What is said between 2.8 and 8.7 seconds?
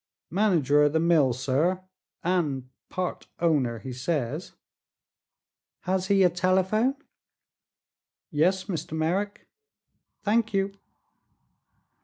part owner, he says." "Has he a telephone?" "Yes,